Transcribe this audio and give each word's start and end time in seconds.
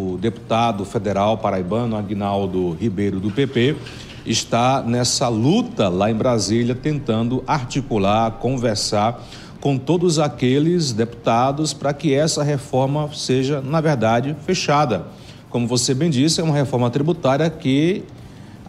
O 0.00 0.16
deputado 0.16 0.84
federal 0.84 1.38
paraibano 1.38 1.96
Agnaldo 1.96 2.70
Ribeiro 2.70 3.18
do 3.18 3.32
PP 3.32 3.74
está 4.24 4.80
nessa 4.80 5.26
luta 5.26 5.88
lá 5.88 6.08
em 6.08 6.14
Brasília, 6.14 6.72
tentando 6.72 7.42
articular, 7.44 8.30
conversar 8.38 9.20
com 9.60 9.76
todos 9.76 10.20
aqueles 10.20 10.92
deputados 10.92 11.74
para 11.74 11.92
que 11.92 12.14
essa 12.14 12.44
reforma 12.44 13.10
seja, 13.12 13.60
na 13.60 13.80
verdade, 13.80 14.36
fechada. 14.46 15.04
Como 15.50 15.66
você 15.66 15.92
bem 15.94 16.10
disse, 16.10 16.40
é 16.40 16.44
uma 16.44 16.54
reforma 16.54 16.88
tributária 16.90 17.50
que 17.50 18.04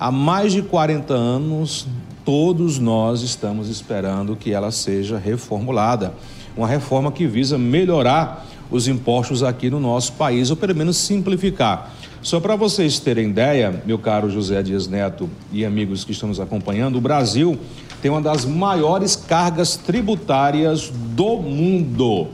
há 0.00 0.10
mais 0.10 0.54
de 0.54 0.62
40 0.62 1.12
anos 1.12 1.86
todos 2.24 2.78
nós 2.78 3.20
estamos 3.20 3.68
esperando 3.68 4.34
que 4.34 4.50
ela 4.54 4.70
seja 4.70 5.18
reformulada. 5.18 6.14
Uma 6.56 6.66
reforma 6.66 7.12
que 7.12 7.26
visa 7.26 7.56
melhorar 7.56 8.46
os 8.70 8.86
impostos 8.88 9.42
aqui 9.42 9.70
no 9.70 9.80
nosso 9.80 10.12
país, 10.14 10.50
ou 10.50 10.56
pelo 10.56 10.74
menos 10.74 10.96
simplificar. 10.96 11.94
Só 12.20 12.40
para 12.40 12.56
vocês 12.56 12.98
terem 12.98 13.30
ideia, 13.30 13.82
meu 13.86 13.98
caro 13.98 14.28
José 14.28 14.62
Dias 14.62 14.88
Neto 14.88 15.30
e 15.52 15.64
amigos 15.64 16.04
que 16.04 16.12
estão 16.12 16.28
nos 16.28 16.40
acompanhando, 16.40 16.96
o 16.96 17.00
Brasil 17.00 17.58
tem 18.02 18.10
uma 18.10 18.20
das 18.20 18.44
maiores 18.44 19.16
cargas 19.16 19.76
tributárias 19.76 20.90
do 20.90 21.36
mundo. 21.36 22.28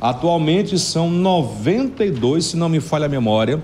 Atualmente 0.00 0.78
são 0.78 1.10
92, 1.10 2.46
se 2.46 2.56
não 2.56 2.68
me 2.68 2.80
falha 2.80 3.06
a 3.06 3.08
memória, 3.08 3.62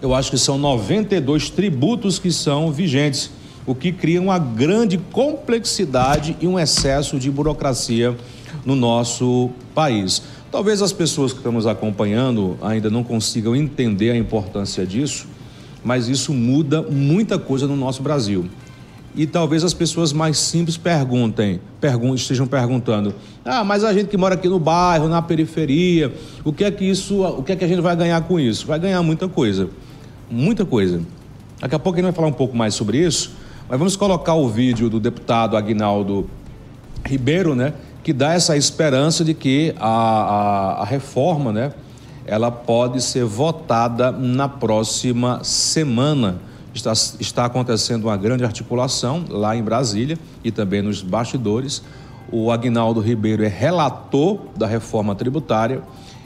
eu 0.00 0.14
acho 0.14 0.30
que 0.30 0.38
são 0.38 0.58
92 0.58 1.50
tributos 1.50 2.18
que 2.18 2.32
são 2.32 2.72
vigentes, 2.72 3.30
o 3.64 3.74
que 3.74 3.92
cria 3.92 4.20
uma 4.20 4.38
grande 4.38 4.98
complexidade 4.98 6.36
e 6.40 6.48
um 6.48 6.58
excesso 6.58 7.18
de 7.18 7.30
burocracia 7.30 8.16
no 8.64 8.76
nosso 8.76 9.50
país. 9.74 10.22
Talvez 10.50 10.82
as 10.82 10.92
pessoas 10.92 11.32
que 11.32 11.38
estão 11.38 11.52
nos 11.52 11.66
acompanhando 11.66 12.56
ainda 12.62 12.90
não 12.90 13.02
consigam 13.02 13.56
entender 13.56 14.10
a 14.10 14.16
importância 14.16 14.86
disso, 14.86 15.26
mas 15.84 16.08
isso 16.08 16.32
muda 16.32 16.82
muita 16.82 17.38
coisa 17.38 17.66
no 17.66 17.76
nosso 17.76 18.02
Brasil. 18.02 18.46
E 19.14 19.26
talvez 19.26 19.62
as 19.62 19.74
pessoas 19.74 20.12
mais 20.12 20.38
simples 20.38 20.76
perguntem, 20.76 21.60
pergun 21.80 22.14
estejam 22.14 22.46
perguntando: 22.46 23.14
"Ah, 23.44 23.62
mas 23.62 23.84
a 23.84 23.92
gente 23.92 24.08
que 24.08 24.16
mora 24.16 24.34
aqui 24.34 24.48
no 24.48 24.58
bairro, 24.58 25.08
na 25.08 25.20
periferia, 25.20 26.14
o 26.42 26.52
que 26.52 26.64
é 26.64 26.70
que 26.70 26.84
isso, 26.84 27.22
o 27.22 27.42
que 27.42 27.52
é 27.52 27.56
que 27.56 27.64
a 27.64 27.68
gente 27.68 27.80
vai 27.82 27.94
ganhar 27.94 28.22
com 28.22 28.40
isso?" 28.40 28.66
Vai 28.66 28.78
ganhar 28.78 29.02
muita 29.02 29.28
coisa 29.28 29.68
muita 30.32 30.64
coisa. 30.64 31.02
Daqui 31.60 31.74
a 31.74 31.78
pouco 31.78 31.98
a 31.98 32.00
gente 32.00 32.10
vai 32.10 32.14
falar 32.14 32.28
um 32.28 32.32
pouco 32.32 32.56
mais 32.56 32.74
sobre 32.74 32.98
isso, 32.98 33.36
mas 33.68 33.78
vamos 33.78 33.94
colocar 33.96 34.34
o 34.34 34.48
vídeo 34.48 34.88
do 34.88 34.98
deputado 34.98 35.56
Agnaldo 35.56 36.28
Ribeiro, 37.04 37.54
né, 37.54 37.74
que 38.02 38.12
dá 38.12 38.32
essa 38.32 38.56
esperança 38.56 39.24
de 39.24 39.34
que 39.34 39.74
a, 39.78 39.88
a, 39.88 40.82
a 40.82 40.84
reforma, 40.84 41.52
né, 41.52 41.72
ela 42.26 42.50
pode 42.50 43.00
ser 43.00 43.24
votada 43.24 44.10
na 44.10 44.48
próxima 44.48 45.42
semana. 45.44 46.38
Está, 46.74 46.92
está 46.92 47.44
acontecendo 47.44 48.04
uma 48.04 48.16
grande 48.16 48.44
articulação 48.44 49.24
lá 49.28 49.54
em 49.54 49.62
Brasília 49.62 50.18
e 50.42 50.50
também 50.50 50.82
nos 50.82 51.02
bastidores. 51.02 51.82
O 52.30 52.50
Agnaldo 52.50 53.00
Ribeiro 53.00 53.44
é 53.44 53.48
relator 53.48 54.40
da 54.56 54.66
reforma 54.66 55.14
tributária 55.14 55.82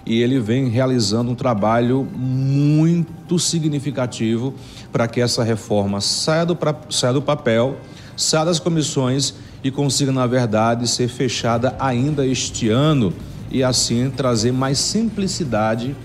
e 0.07 0.23
ele 0.23 0.39
vem 0.39 0.69
realizando 0.69 1.33
um 1.33 1.35
trabalho 1.35 2.07
muito 2.15 3.39
significativo 3.41 4.55
para 4.93 5.09
que 5.09 5.21
essa 5.21 5.43
reforma 5.43 6.01
saia 6.01 6.47
do, 6.47 6.57
saia 6.89 7.13
do 7.13 7.21
papel, 7.21 7.77
saia 8.17 8.45
das 8.45 8.61
comissões 8.61 9.35
e 9.67 9.71
consiga, 9.73 10.13
na 10.13 10.29
verdade, 10.29 10.87
ser 10.87 11.09
fechada 11.09 11.75
ainda 11.81 12.25
este 12.25 12.69
ano 12.69 13.13
e 13.51 13.65
assim 13.65 14.09
trazer 14.11 14.53
mais 14.53 14.79
simplicidade, 14.79 15.97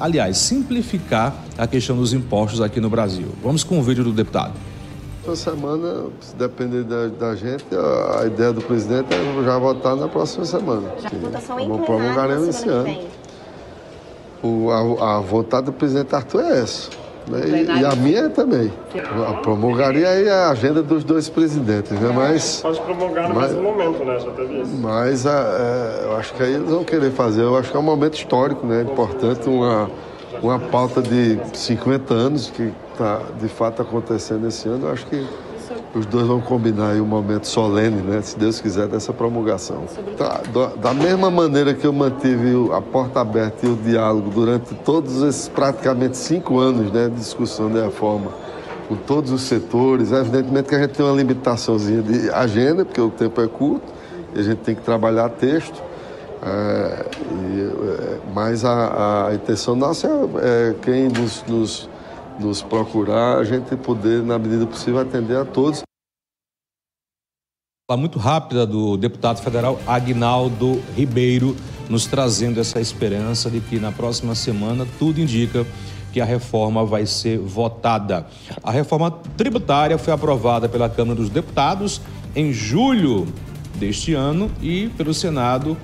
aliás, 0.00 0.36
simplificar 0.36 1.32
a 1.56 1.64
questão 1.64 1.96
dos 1.96 2.12
impostos 2.12 2.60
aqui 2.60 2.80
no 2.80 2.90
Brasil. 2.90 3.28
Vamos 3.40 3.62
com 3.62 3.78
o 3.78 3.82
vídeo 3.84 4.02
do 4.02 4.12
deputado. 4.12 4.54
Essa 5.22 5.52
semana, 5.52 6.06
se 6.20 6.34
depender 6.34 6.82
da, 6.82 7.06
da 7.06 7.36
gente, 7.36 7.64
a, 7.72 8.22
a, 8.22 8.26
ideia 8.26 8.52
do 8.52 8.60
presidente 8.60 9.14
é 9.14 9.44
já 9.44 9.58
votar 9.58 9.94
na 9.94 10.08
próxima 10.08 10.44
semana. 10.44 10.88
Já 11.00 11.08
a 11.08 11.20
votação 11.20 11.58
é 11.60 11.78
prolongaremos 11.84 12.48
esse 12.48 12.68
ano 12.68 12.98
o, 14.42 14.70
a, 14.70 15.16
a, 15.16 15.20
vontade 15.20 15.66
do 15.66 15.72
presidente 15.72 16.14
Arthur 16.14 16.42
é 16.42 16.60
essa. 16.60 16.90
Né? 17.26 17.62
E, 17.62 17.80
e, 17.80 17.84
a 17.84 17.96
minha 17.96 18.20
é 18.20 18.28
também. 18.28 18.70
A 19.26 19.34
promulgaria 19.34 20.08
aí 20.08 20.28
a 20.28 20.50
agenda 20.50 20.82
dos 20.82 21.04
dois 21.04 21.28
presidentes, 21.28 21.92
né? 21.92 22.12
Mas. 22.14 22.60
Pode 22.60 22.80
promulgar 22.80 23.28
no 23.28 23.34
mas, 23.34 23.52
mesmo 23.52 23.62
momento, 23.62 24.04
né? 24.04 24.18
Já 24.18 24.30
teve 24.32 24.60
isso. 24.60 24.76
Mas 24.76 25.26
a, 25.26 25.30
é, 25.30 26.04
eu 26.04 26.16
acho 26.16 26.34
que 26.34 26.42
aí 26.42 26.54
eles 26.54 26.68
vão 26.68 26.84
querer 26.84 27.10
fazer. 27.12 27.42
Eu 27.42 27.56
acho 27.56 27.70
que 27.70 27.76
é 27.76 27.80
um 27.80 27.84
momento 27.84 28.14
histórico, 28.14 28.66
né? 28.66 28.82
Importante, 28.82 29.48
uma, 29.48 29.90
uma 30.42 30.58
pauta 30.58 31.00
de 31.00 31.38
50 31.54 32.12
anos 32.12 32.50
que 32.50 32.72
está 32.92 33.20
de 33.40 33.48
fato 33.48 33.80
acontecendo 33.80 34.46
esse 34.46 34.68
ano. 34.68 34.86
Eu 34.86 34.92
acho 34.92 35.06
que 35.06 35.26
os 35.94 36.06
dois 36.06 36.26
vão 36.26 36.40
combinar 36.40 36.90
aí 36.90 37.00
um 37.00 37.06
momento 37.06 37.46
solene, 37.46 38.02
né, 38.02 38.20
se 38.20 38.36
Deus 38.38 38.60
quiser, 38.60 38.88
dessa 38.88 39.12
promulgação. 39.12 39.84
Tá, 40.16 40.42
da 40.76 40.92
mesma 40.92 41.30
maneira 41.30 41.72
que 41.72 41.86
eu 41.86 41.92
mantive 41.92 42.70
a 42.72 42.80
porta 42.80 43.20
aberta 43.20 43.66
e 43.66 43.70
o 43.70 43.76
diálogo 43.76 44.30
durante 44.30 44.74
todos 44.74 45.22
esses 45.22 45.48
praticamente 45.48 46.16
cinco 46.16 46.58
anos 46.58 46.90
né, 46.92 47.08
de 47.08 47.14
discussão 47.14 47.70
da 47.70 47.84
reforma, 47.84 48.32
com 48.88 48.96
todos 48.96 49.30
os 49.30 49.42
setores, 49.42 50.10
evidentemente 50.10 50.68
que 50.68 50.74
a 50.74 50.80
gente 50.80 50.90
tem 50.92 51.06
uma 51.06 51.14
limitaçãozinha 51.16 52.02
de 52.02 52.28
agenda, 52.30 52.84
porque 52.84 53.00
o 53.00 53.10
tempo 53.10 53.40
é 53.40 53.46
curto, 53.46 53.92
e 54.34 54.40
a 54.40 54.42
gente 54.42 54.58
tem 54.58 54.74
que 54.74 54.82
trabalhar 54.82 55.28
texto. 55.28 55.80
É, 56.42 57.06
e, 57.32 57.60
é, 57.62 58.18
mas 58.34 58.66
a, 58.66 59.28
a, 59.28 59.34
intenção 59.34 59.74
nossa 59.74 60.06
é, 60.06 60.70
é 60.70 60.74
quem 60.82 61.08
nos, 61.08 61.42
nos 61.48 61.88
nos 62.38 62.62
procurar, 62.62 63.38
a 63.38 63.44
gente 63.44 63.76
poder, 63.76 64.22
na 64.22 64.38
medida 64.38 64.66
possível, 64.66 65.00
atender 65.00 65.36
a 65.36 65.44
todos. 65.44 65.82
Fala 67.88 68.00
muito 68.00 68.18
rápida 68.18 68.66
do 68.66 68.96
deputado 68.96 69.42
federal 69.42 69.78
Agnaldo 69.86 70.82
Ribeiro, 70.96 71.54
nos 71.88 72.06
trazendo 72.06 72.58
essa 72.58 72.80
esperança 72.80 73.50
de 73.50 73.60
que 73.60 73.78
na 73.78 73.92
próxima 73.92 74.34
semana 74.34 74.86
tudo 74.98 75.20
indica 75.20 75.66
que 76.12 76.20
a 76.20 76.24
reforma 76.24 76.84
vai 76.84 77.04
ser 77.04 77.38
votada. 77.38 78.26
A 78.62 78.70
reforma 78.70 79.10
tributária 79.36 79.98
foi 79.98 80.14
aprovada 80.14 80.68
pela 80.68 80.88
Câmara 80.88 81.16
dos 81.20 81.28
Deputados 81.28 82.00
em 82.34 82.52
julho 82.52 83.26
deste 83.74 84.14
ano 84.14 84.50
e 84.62 84.88
pelo 84.96 85.12
Senado 85.12 85.76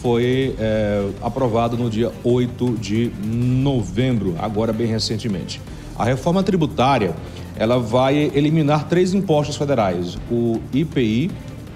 foi 0.00 0.56
é, 0.58 1.10
aprovado 1.20 1.76
no 1.76 1.88
dia 1.88 2.10
8 2.24 2.72
de 2.78 3.12
novembro, 3.24 4.34
agora 4.40 4.72
bem 4.72 4.88
recentemente. 4.88 5.60
A 6.02 6.04
reforma 6.04 6.42
tributária 6.42 7.14
ela 7.56 7.78
vai 7.78 8.32
eliminar 8.34 8.88
três 8.88 9.14
impostos 9.14 9.54
federais: 9.54 10.18
o 10.28 10.58
IPI, 10.74 11.30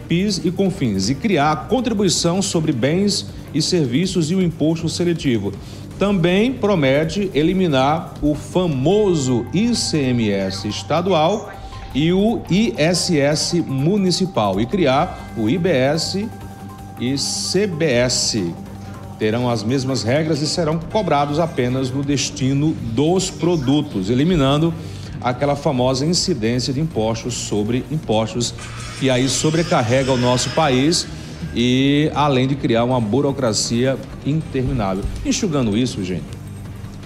PIS 0.09 0.45
e 0.45 0.51
CONFINS, 0.51 1.11
e 1.11 1.15
criar 1.15 1.53
a 1.53 1.57
contribuição 1.57 2.43
sobre 2.43 2.73
bens 2.73 3.27
e 3.55 3.63
serviços 3.63 4.29
e 4.33 4.35
o 4.35 4.43
imposto 4.43 4.89
seletivo. 4.89 5.53
Também 5.97 6.53
promete 6.53 7.31
eliminar 7.35 8.15
o 8.21 8.35
famoso 8.35 9.47
ICMS 9.55 10.67
estadual 10.67 11.49
e 11.95 12.13
o 12.13 12.43
ISS 12.51 13.65
municipal 13.65 14.61
e 14.61 14.67
criar 14.67 15.35
o 15.37 15.49
IBS 15.49 16.27
e 16.99 17.15
CBS, 17.15 18.43
terão 19.19 19.49
as 19.49 19.63
mesmas 19.63 20.03
regras 20.03 20.41
e 20.43 20.47
serão 20.47 20.79
cobrados 20.79 21.39
apenas 21.39 21.91
no 21.91 22.03
destino 22.03 22.73
dos 22.93 23.31
produtos, 23.31 24.11
eliminando 24.11 24.73
aquela 25.21 25.57
famosa 25.57 26.05
incidência 26.05 26.73
de 26.73 26.81
impostos 26.81 27.35
sobre 27.35 27.85
impostos 27.91 28.55
que 29.01 29.11
aí 29.11 29.29
sobrecarrega 29.29 30.13
o 30.13 30.17
nosso 30.17 30.51
país 30.51 31.07
e 31.55 32.11
além 32.15 32.47
de 32.47 32.55
criar 32.55 32.85
uma 32.85 33.01
burocracia 33.01 33.99
interminável. 34.25 35.05
Enxugando 35.25 35.77
isso, 35.77 36.05
gente, 36.05 36.25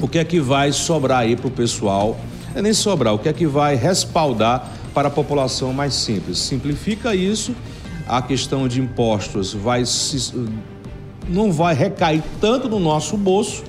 o 0.00 0.09
que 0.09 0.19
é 0.19 0.25
que 0.25 0.41
vai 0.41 0.72
sobrar 0.72 1.20
aí 1.20 1.37
para 1.37 1.47
o 1.47 1.50
pessoal? 1.50 2.19
É 2.55 2.61
nem 2.61 2.73
sobrar, 2.73 3.14
o 3.14 3.19
que 3.19 3.29
é 3.29 3.32
que 3.32 3.46
vai 3.46 3.76
respaldar 3.76 4.69
para 4.93 5.08
a 5.08 5.11
população 5.11 5.73
mais 5.73 5.94
simples? 5.94 6.38
Simplifica 6.38 7.14
isso, 7.14 7.55
a 8.08 8.20
questão 8.20 8.67
de 8.67 8.81
impostos 8.81 9.52
vai 9.52 9.84
se 9.84 10.32
não 11.28 11.52
vai 11.52 11.75
recair 11.75 12.22
tanto 12.40 12.69
no 12.69 12.78
nosso 12.78 13.17
bolso, 13.17 13.64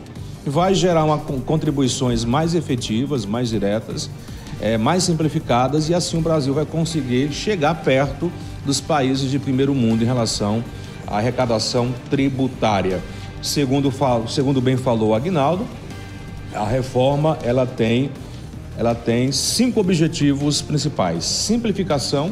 vai 0.45 0.73
gerar 0.73 1.03
uma, 1.03 1.17
contribuições 1.17 2.25
mais 2.25 2.55
efetivas, 2.55 3.25
mais 3.25 3.49
diretas, 3.49 4.09
é, 4.59 4.77
mais 4.77 5.03
simplificadas 5.03 5.89
e 5.89 5.93
assim 5.93 6.17
o 6.17 6.21
Brasil 6.21 6.53
vai 6.53 6.65
conseguir 6.65 7.31
chegar 7.31 7.75
perto 7.75 8.31
dos 8.65 8.79
países 8.79 9.29
de 9.29 9.39
primeiro 9.39 9.73
mundo 9.73 10.03
em 10.03 10.05
relação 10.05 10.63
à 11.07 11.17
arrecadação 11.17 11.93
tributária. 12.09 13.01
Segundo, 13.41 13.91
segundo 14.27 14.61
bem 14.61 14.77
falou 14.77 15.15
Agnaldo, 15.15 15.65
a 16.53 16.65
reforma 16.65 17.39
ela 17.43 17.65
tem, 17.65 18.11
ela 18.77 18.93
tem 18.93 19.31
cinco 19.31 19.79
objetivos 19.79 20.61
principais: 20.61 21.25
simplificação, 21.25 22.31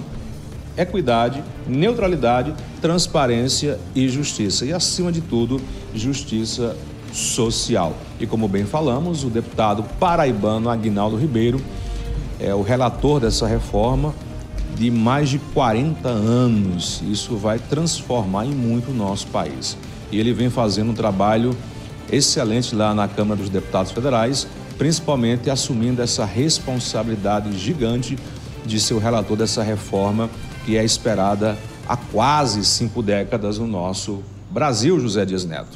equidade, 0.81 1.43
neutralidade, 1.67 2.53
transparência 2.81 3.79
e 3.93 4.07
justiça. 4.07 4.65
E, 4.65 4.73
acima 4.73 5.11
de 5.11 5.21
tudo, 5.21 5.59
justiça 5.93 6.75
social. 7.11 7.93
E 8.19 8.25
como 8.25 8.47
bem 8.47 8.65
falamos, 8.65 9.23
o 9.23 9.29
deputado 9.29 9.83
paraibano 9.99 10.69
Aguinaldo 10.69 11.17
Ribeiro 11.17 11.61
é 12.39 12.53
o 12.53 12.61
relator 12.61 13.19
dessa 13.19 13.45
reforma 13.47 14.13
de 14.75 14.89
mais 14.89 15.29
de 15.29 15.39
40 15.39 16.07
anos. 16.07 17.01
Isso 17.09 17.35
vai 17.35 17.59
transformar 17.59 18.45
em 18.45 18.51
muito 18.51 18.91
o 18.91 18.93
nosso 18.93 19.27
país. 19.27 19.77
E 20.11 20.19
ele 20.19 20.33
vem 20.33 20.49
fazendo 20.49 20.91
um 20.91 20.95
trabalho 20.95 21.55
excelente 22.11 22.73
lá 22.73 22.93
na 22.93 23.07
Câmara 23.07 23.41
dos 23.41 23.49
Deputados 23.49 23.91
Federais, 23.91 24.47
principalmente 24.77 25.49
assumindo 25.49 26.01
essa 26.01 26.23
responsabilidade 26.23 27.57
gigante 27.57 28.17
de 28.65 28.79
ser 28.79 28.93
o 28.93 28.99
relator 28.99 29.35
dessa 29.35 29.61
reforma 29.61 30.29
que 30.69 30.77
é 30.77 30.85
esperada 30.85 31.57
há 31.87 31.97
quase 31.97 32.63
cinco 32.63 33.01
décadas 33.01 33.57
no 33.57 33.65
nosso 33.65 34.21
Brasil, 34.51 34.99
José 34.99 35.25
Dias 35.25 35.43
Neto. 35.43 35.75